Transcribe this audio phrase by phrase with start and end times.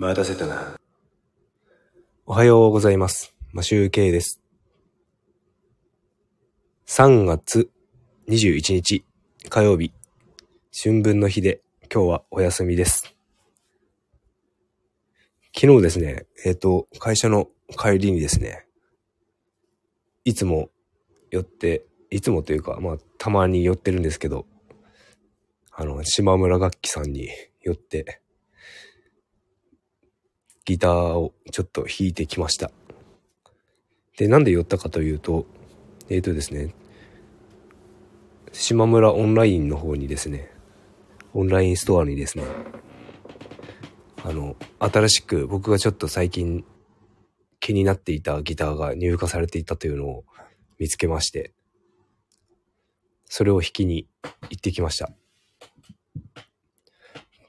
[0.00, 0.78] 待たせたな。
[2.24, 3.34] おはようございます。
[3.52, 4.40] マシューケイです。
[6.86, 7.68] 3月
[8.28, 9.04] 21日
[9.48, 9.92] 火曜日、
[10.84, 13.12] 春分の日で今日はお休みです。
[15.52, 18.68] 昨日ですね、えっ、と、会社の帰りにですね、
[20.24, 20.70] いつも
[21.32, 24.46] 寄って、いつもというか、まあ、たまに寄ってるんですけど、
[25.72, 27.30] あの、島村楽器さんに
[27.62, 28.22] 寄って、
[30.68, 32.70] ギターをちょっと弾いてきました。
[34.18, 35.46] で、なんで寄ったかというと、
[36.10, 36.74] えっ、とですね、
[38.52, 40.52] 島村オンラインの方にですね、
[41.32, 42.44] オンラインストアにですね、
[44.22, 46.66] あの、新しく僕がちょっと最近
[47.60, 50.24] 気になっていたギターが入荷されていたというのを
[50.78, 51.54] 見つけまして、
[53.24, 54.06] それを弾きに
[54.50, 55.10] 行ってきました。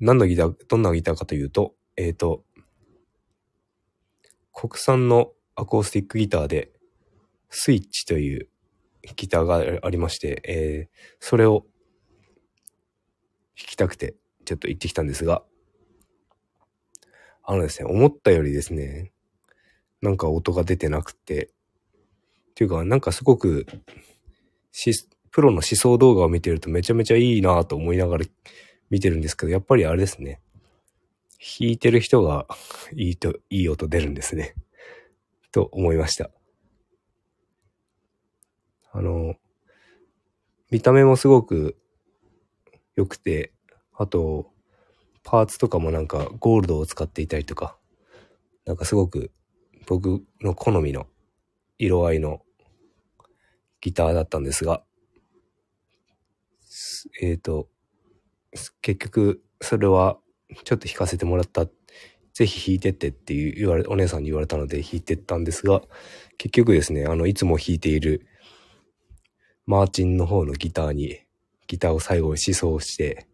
[0.00, 2.42] 何のギター、どんなギターかというと、えっ、と、
[4.54, 6.70] 国産のアコースティックギターで、
[7.50, 8.48] スイッチという
[9.16, 11.66] ギターがありまして、えーそれを
[13.56, 15.42] 弾きたくて、ちょっと行ってきたんですが、
[17.42, 19.12] あのですね、思ったよりですね、
[20.00, 23.66] なんか音が出てなくて、っていうか、なんかすごく、
[24.70, 24.92] し、
[25.30, 28.24] プロの思想動画を見てるとめちゃめちゃいいなと思いながら
[28.90, 30.40] 見てるんですけど、やっぱりあれですね。
[31.38, 32.46] 弾いてる人が
[32.94, 34.54] いいと、いい音出るんですね。
[35.52, 36.30] と思いました。
[38.92, 39.34] あの、
[40.70, 41.76] 見た目もすごく
[42.96, 43.52] 良くて、
[43.92, 44.52] あと、
[45.22, 47.76] パーツとかもなんかゴールドを使っていたりとか、
[48.66, 49.30] なんかすごく
[49.86, 51.06] 僕の好みの
[51.78, 52.42] 色合いの
[53.80, 54.82] ギターだったんですが、
[57.20, 57.68] えっ、と、
[58.80, 60.18] 結局それは
[60.64, 61.66] ちょっと弾かせてもらった、
[62.32, 65.82] ぜひ弾いてってっていう言われ、お姉さんに言われたので弾いてったんですが、
[66.38, 68.26] 結局ですね、あの、いつも弾いている
[69.66, 71.20] マーチンの方のギターに、
[71.66, 73.26] ギターを最後に思想して、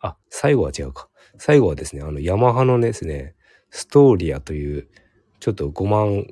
[0.00, 1.08] あ、最後は違うか。
[1.38, 3.34] 最後はですね、あの、ヤマハのですね、
[3.70, 4.88] ストーリアという、
[5.40, 6.26] ちょっと5万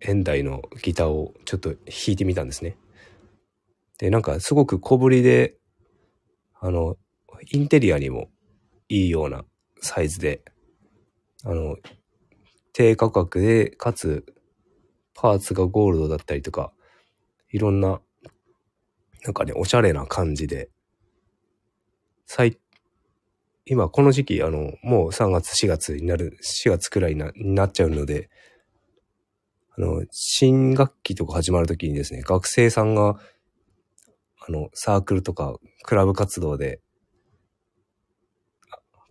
[0.00, 1.78] 円台のギターをちょっと弾
[2.08, 2.76] いてみたんですね。
[3.98, 5.56] で、なんかすごく小ぶりで、
[6.58, 6.96] あの、
[7.52, 8.30] インテリアにも
[8.88, 9.44] いいような
[9.86, 10.42] サイズで、
[11.44, 11.76] あの、
[12.72, 14.26] 低価格で、かつ、
[15.14, 16.72] パーツがゴールドだったりとか、
[17.50, 18.00] いろんな、
[19.24, 20.68] なんかね、おしゃれな感じで、
[22.26, 22.58] 最、
[23.64, 28.28] 今この時期、あの、もう3月、4月になる、4月くらいになになっちゃうので、
[29.78, 33.18] あの、新学期とか始まるときにですね、学生さんが、
[34.38, 36.80] あの、サークルとか、クラブ活動で、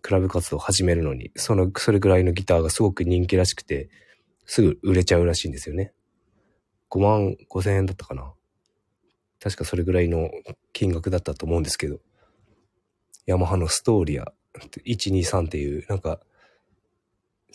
[0.06, 3.90] クラブ活動を始めるのに、その、それぐらいのギターがすごく人気らしくて、
[4.44, 5.92] すぐ売れちゃうらしいんですよね。
[6.90, 8.32] 5万5千円だったかな。
[9.40, 10.30] 確かそれぐらいの
[10.72, 11.98] 金額だったと思うんですけど、
[13.26, 14.32] ヤマハのストーリア
[14.86, 16.20] 123っていう、なんか、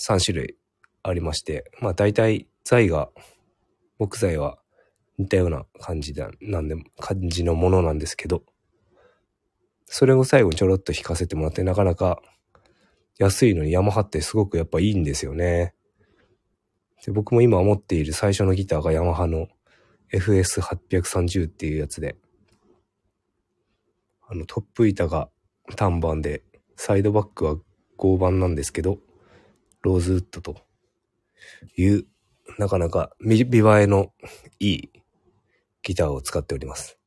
[0.05, 0.57] 3種類
[1.03, 3.11] ありまして、まあ大体材が、
[3.97, 4.59] 木材は
[5.17, 8.43] 似たような感じだ、なんで、感じのものなんですけど、
[9.85, 12.21] それを最後にちょろっと弾かせてもらって、なかなか
[13.21, 15.75] 安いのにヤマハってすごくやっぱいいんですよね。
[17.05, 19.47] で僕も今持っている最初のギターがヤマハの
[20.11, 22.15] FS830 っていうやつで、
[24.27, 25.29] あのトップ板が
[25.75, 26.41] 単板で、
[26.75, 27.57] サイドバックは
[27.95, 28.97] 合板なんですけど、
[29.83, 30.55] ローズウッドと
[31.77, 32.07] いう、
[32.57, 34.13] なかなか見見栄えの
[34.59, 34.89] いい
[35.83, 37.00] ギターを使っております。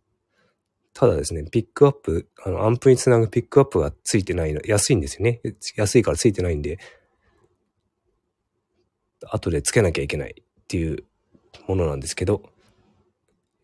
[0.94, 5.40] ただですね、ピックアップ、あの、アンプにつなぐピックアップがついてないの、安いんですよね。
[5.76, 6.78] 安いからついてないんで、
[9.28, 11.04] 後でつけなきゃいけないっていう
[11.66, 12.42] ものなんですけど、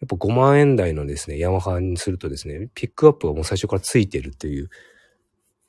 [0.00, 4.68] やっぱ5万円台のですね、ヤマハにするとですね、ピックアップがもう最初からついてるっていう、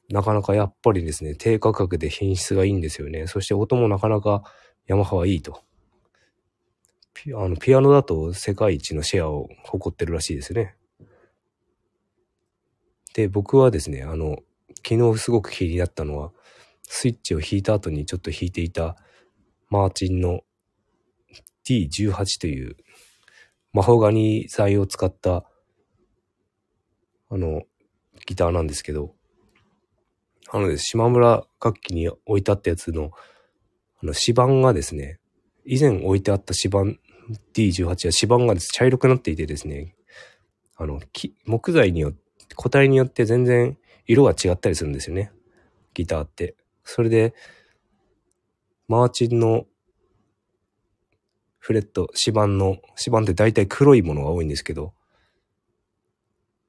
[0.09, 3.27] なかなかやっぱりですね、低価格で品質がいいんですよね。
[3.27, 4.43] そして音もなかなか
[4.87, 5.61] ヤマハはいいと。
[7.13, 10.75] ピあのピアノだと世界一のシェアを誇ってるらしいですね。
[13.13, 14.37] で、僕はですね、あの、
[14.87, 16.31] 昨日すごく気になったのは、
[16.83, 18.97] スイッチを弾いた後にちょっと弾いていた
[19.69, 20.41] マーチンの
[21.65, 22.75] T18 という
[23.71, 25.45] マホガニ材を使った
[27.29, 27.61] あの
[28.25, 29.15] ギターなんですけど、
[30.49, 33.11] あのです、島村楽器に置いてあったやつの
[34.03, 35.19] あの指板がですね、
[35.65, 36.99] 以前置いてあった指板
[37.53, 39.95] D18 は指板がです茶色くなっていてですね、
[40.75, 43.77] あの、木木材によって、個体によって全然
[44.07, 45.31] 色が違ったりするんですよね。
[45.93, 46.55] ギターって。
[46.83, 47.33] それで、
[48.87, 49.65] マーチンの
[51.59, 54.93] フレット、指板の、指板って大体黒いものが多いんですけど、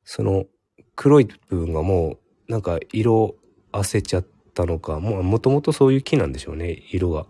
[0.04, 0.44] その
[0.96, 2.18] 黒い部分がも
[2.48, 3.36] うなんか色
[3.70, 7.26] あせちゃったのか、ももともとそういう木なんでしょうね、色が。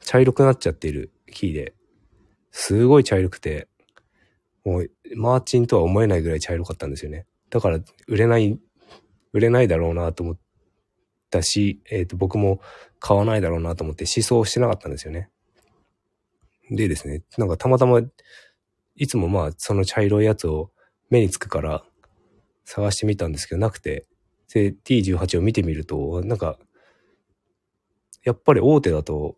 [0.00, 1.74] 茶色くなっちゃってる木で、
[2.50, 3.68] すごい茶色くて、
[4.64, 7.26] もうマーチンとは思えないぐらい茶色かったんですよね。
[7.50, 8.58] だから売れない、
[9.32, 10.38] 売れないだろうなと思っ
[11.30, 12.60] たし、えっ、ー、と僕も
[12.98, 15.30] 買わないだろうなと思って思想してなかったんですよね。
[16.70, 18.00] でですね、なんかたまたま、
[18.96, 20.70] いつもまあその茶色いやつを
[21.10, 21.84] 目につくから
[22.64, 24.06] 探してみたんですけどなくて、
[24.52, 26.58] で、T18 を見てみると、なんか、
[28.24, 29.36] やっぱり大手だと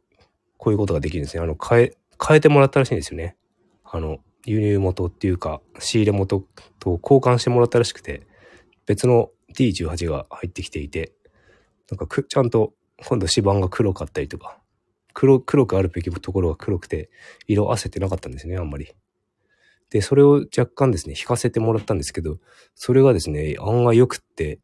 [0.57, 1.43] こういうことができるんですね。
[1.43, 3.37] あの、変え、変えてもらったらしいんですよね。
[3.85, 6.45] あの、輸入元っていうか、仕入れ元
[6.79, 8.27] と交換してもらったらしくて、
[8.87, 11.13] 別の T18 が入ってきていて、
[11.91, 12.73] なんかく、ちゃんと
[13.05, 14.61] 今度指板が黒かったりとか、
[15.13, 17.11] 黒、黒くあるべきところが黒くて、
[17.47, 18.93] 色あせてなかったんですね、あんまり。
[19.91, 22.39] で、それを若干ですね、引かせてもらったんですけど、
[22.75, 24.61] それがですね、案外良くって、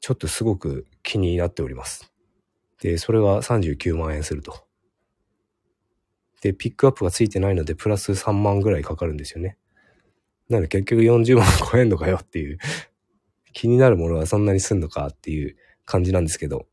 [0.00, 2.12] ちょっとすごく気になっております。
[2.80, 4.66] で、それが39万円すると。
[6.42, 9.56] で、ピックアップがついてないので、プラス3万ぐらいかかるんですよね。
[10.48, 12.58] なので結局40万超えんのかよっていう
[13.54, 15.56] 気になるものはそんなにすんのかっていう
[15.86, 16.66] 感じなんですけど。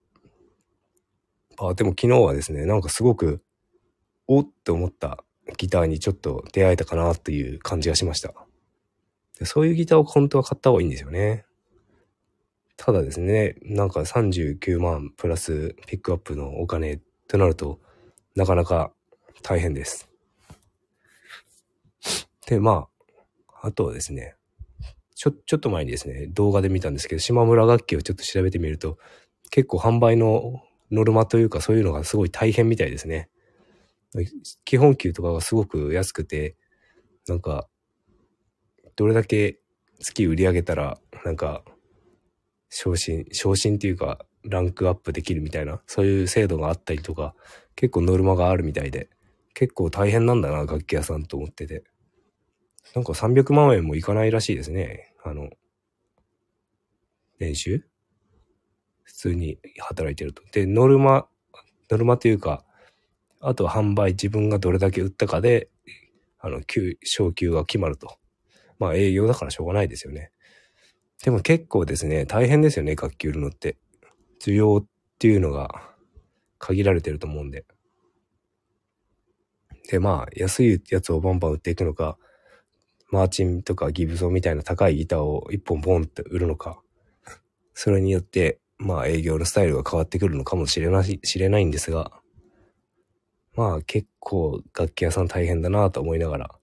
[1.57, 3.41] あ、でも昨日はですね、なんかすごく、
[4.27, 5.23] おって思った
[5.57, 8.33] ギターにちょっと出会えたかなっていう感じがしました。
[9.39, 11.45] でそういうギターを本当は買った方がいいんですよね。
[12.75, 17.79] ただですね、なんか39万プラスピックアップのお金ってなると、
[18.35, 18.93] なかなか
[19.43, 20.09] 大変です。
[22.47, 22.87] で、ま
[23.51, 24.35] あ、あとはですね、
[25.15, 28.97] ちょ、ちょっと前にですね、動画で見たんですけど、島村楽器をちょっと調べてみると、
[29.51, 33.29] 結構販売のノルマというかそういうのがすごい大変みたいですね。
[34.65, 36.55] 基本給とかがすごく安くて、
[37.27, 37.67] なんか、
[38.95, 39.59] どれだけ
[39.99, 41.63] 月売り上げたら、なんか、
[42.69, 47.35] 昇進、昇進っていうか、ランクアップできるみたいな、そういう制度があったりとか、
[47.75, 49.09] 結構ノルマがあるみたいで、
[49.59, 51.83] 結構大変なんだな、楽器屋さんと思ってて。
[52.95, 55.13] なんか300万円もいかないらしいですね。
[55.21, 55.49] あの、
[57.39, 57.83] 練習
[59.03, 60.41] 普通に働いてると。
[60.53, 61.27] で、ノルマ、
[61.91, 62.63] ノルマというか、
[63.41, 65.69] あと販売、自分がどれだけ売ったかで、
[66.39, 68.17] あの、給、昇給が決まると。
[68.79, 70.31] まあ営業だからしょうがないですよね。
[71.21, 73.75] でも結構ですね、大変ですよね、楽器売るのって。
[74.41, 74.85] 需要っ
[75.19, 75.69] ていうのが
[76.59, 77.65] 限られてると思うんで。
[79.89, 82.17] で、まあ、安いやつをバンバン売っていくのか、
[83.09, 86.79] マーチンとかギブソンみたいな高いギターを一本ボンって売るのか、
[87.73, 92.11] それによって、まあ営業のスタイルが変わってくるのかもしれない、知れないんですが、
[93.55, 96.55] まあ結構楽器屋さん大変だなと思いながら、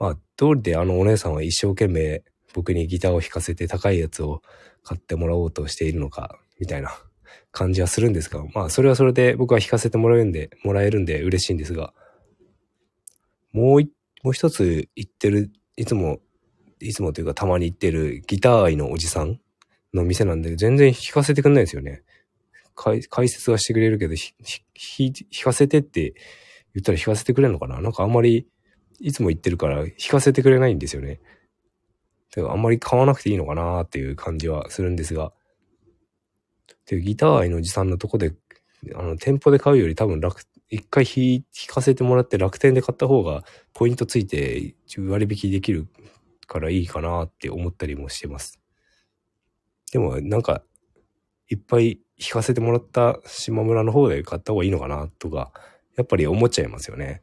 [0.00, 2.24] まあ通りであのお姉さんは一生懸命
[2.54, 4.42] 僕にギターを弾かせて高いやつを
[4.82, 6.90] 買ってもらおうとしているのか、みたいな
[7.52, 11.94] 感じはするんですが、まあそれはそれで僕は弾かせてもらうんで、もらえるんで嬉しいんですが、
[13.56, 13.90] もう一
[14.22, 16.18] もう一つ言ってる、いつも、
[16.80, 19.40] いつもというかたまに行ってるギター愛のおじさん
[19.94, 22.02] の店なんで全然弾かせてくんないんですよね。
[22.74, 25.12] 解説はしてくれるけど、弾
[25.44, 26.14] かせてって
[26.74, 27.80] 言ったら弾かせてくれるのかな？
[27.80, 28.46] なんかあんまり
[29.00, 31.20] いつも言ってるから弾かせてくれないんですよね。
[32.34, 35.32] だからあんまり買わなくていいのかなっていう感じはするんですが。
[36.84, 38.34] で、ギター愛のおじさんのとこで、
[38.94, 45.86] あの、店舗で買うより多分楽、一回弾かせてもらって楽天で買った方がポイントついて割引できる
[46.46, 48.60] からいいかなって思ったりもしてます。
[49.92, 50.62] でもなんか
[51.48, 55.52] いっぱい弾かせてもらった島村の方で買った方がいいのかなとか
[55.96, 57.22] やっぱり思っちゃいますよね。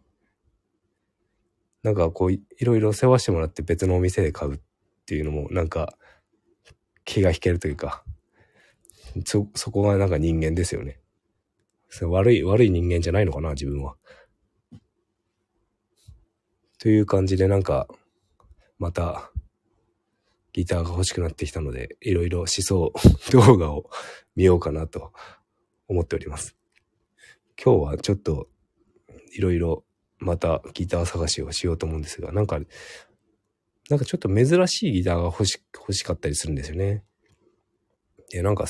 [1.84, 4.60] なんかこういろいろ世話してもらって別のお店で買うっ
[5.06, 5.98] ていうのもなんか
[7.04, 8.04] 気が引けるというか
[9.26, 11.00] そ、そこがなんか人間ですよね。
[12.02, 13.96] 悪い、悪い人間じゃないのかな、自分は。
[16.80, 17.88] という感じでなんか、
[18.80, 19.32] また、
[20.54, 22.94] ギターが欲しくなってきたので、いろいろ思想
[23.32, 23.90] 動画を
[24.36, 25.12] 見ようかなと
[25.88, 26.56] 思っております。
[27.64, 28.50] 今日はちょっと、
[29.36, 29.84] いろいろ
[30.20, 32.60] またギター探しをしようと思うんですが、なんか、
[33.90, 37.04] なんかちょっと珍しいギターが欲し、欲しかったりするんですよね。
[38.30, 38.66] で、なんか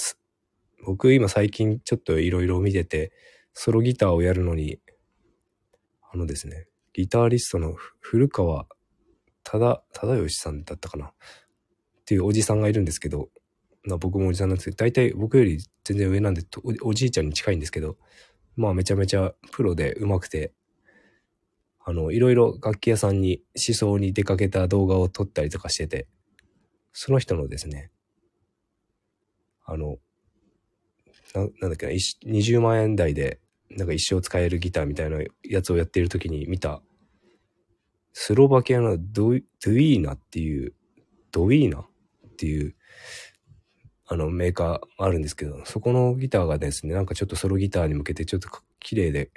[0.85, 3.11] 僕今最近ちょっといろいろ見てて、
[3.53, 4.79] ソロギターをやるのに、
[6.11, 8.67] あのですね、ギタリストの古川
[9.43, 11.11] 忠、忠義さんだったかなっ
[12.05, 13.29] ていうおじさんがいるんですけど、
[13.83, 16.43] まあ、僕もおじさんなんですけど、大体僕より全然上なんで
[16.83, 17.97] お、おじいちゃんに近いんですけど、
[18.55, 20.53] まあめちゃめちゃプロで上手くて、
[21.85, 26.07] あの、いろいろ楽器屋さんに思想に出かけた動画を撮ったりとかしてて、
[26.93, 27.91] その人のですね、
[29.65, 29.97] あの、
[31.33, 36.81] ななんだっけな、20万円台で、なんか一生使えるギターみたいなやつをやっている時に見た、
[38.13, 40.73] スロバキアのドゥドゥイーナっていう、
[41.31, 41.85] ドウィーナっ
[42.37, 42.75] ていう、
[44.05, 48.49] あのメーカーあるんですけど、そこのギターがですね、なんかちょっとソロギターに向けてちょっと
[48.79, 49.31] 綺麗で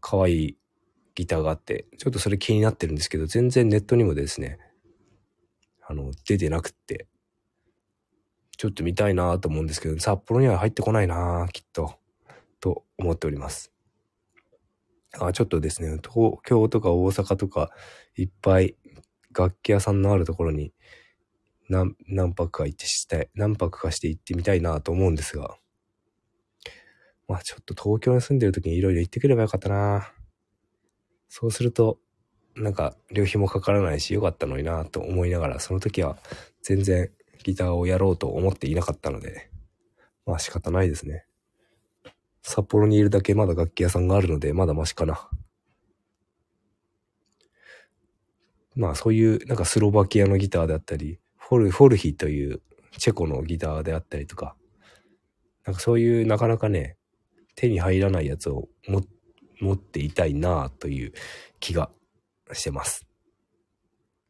[0.00, 0.56] 可愛い
[1.14, 4.58] ギターがあって、ちょっとそれ気になってるんですけど、全然ネットにもですね、
[5.86, 7.06] あの、出てなくって、
[8.62, 11.96] ちょっと見たいなと思うんですけど、札幌には入ってこないなきっと、
[12.60, 13.72] と思っております。
[15.18, 17.72] あちょっとですね、東京とか大阪とか、
[18.16, 18.76] いっぱい
[19.36, 20.72] 楽器屋さんのあるところに
[21.68, 25.56] 何、何泊か行ってして、何泊かして行ってみたいなと思うんですが、
[27.26, 30.12] まあちょっと東京に住んでる時にいろいろ行ってくればよかったな。
[31.28, 31.98] そうすると、
[32.54, 36.16] なんか、旅費もかからないし、よかったのになと思いながら、その時は
[36.62, 37.10] 全然
[37.42, 39.50] ギターをやろうと思っていなかったので、
[40.26, 41.26] まあ仕方ないですね。
[42.42, 45.28] 札幌にいるだけまだ楽器屋さんがあるので、まだマシかな。
[48.74, 52.62] まあそういう、なんかスロバキアのギターであったり、フォル、フォルヒという
[52.98, 54.56] チェコのギターであったりとか、
[55.64, 56.96] なんかそういうなかなかね、
[57.54, 59.02] 手に入らないやつを持
[59.60, 61.12] 持っていたいなという
[61.60, 61.90] 気が
[62.52, 63.06] してます。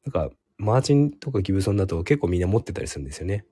[0.05, 3.45] なんか、マーチンとかギブソンだと結構みんな持ってたりするんですよね。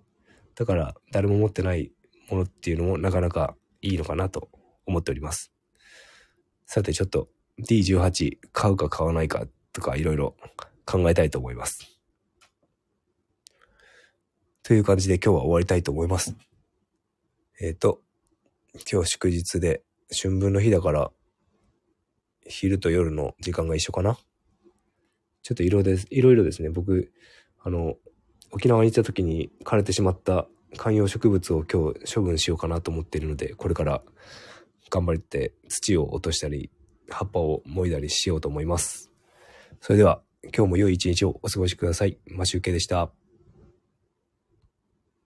[0.55, 1.91] だから、誰も持ってない
[2.31, 4.49] ものっていうのもなかなかいいのかなと
[4.87, 5.51] 思っております。
[6.67, 7.29] さて、ちょっと
[7.67, 10.37] D18 買うか買わないかとかいろいろ
[10.87, 11.99] 考えたいと思います。
[14.63, 16.37] という感じで今日は終わりたいと思います。
[17.61, 18.03] えっ、ー、と、
[18.89, 19.83] 今日祝日で
[20.17, 21.11] 春分の日だから
[22.47, 24.17] 昼と夜の時間が一緒かな。
[25.43, 27.13] ちょっといろいろです、いろいろですね、僕、
[27.63, 27.97] あの、
[28.53, 34.03] 沖縄に行った時に枯れてしまった観葉植物を今日処分しようかなと思っているので、これから
[34.91, 36.71] 頑張って土を落としたり、
[37.09, 39.11] 葉っぱをもいだりしようと思います。
[39.81, 40.23] それでは、
[40.57, 42.19] 今日も良い一日をお過ごしください。
[42.27, 43.20] マシュウケでした。